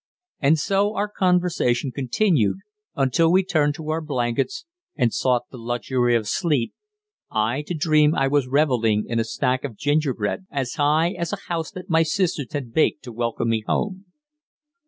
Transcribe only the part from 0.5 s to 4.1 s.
so our conversation continued until we turned to our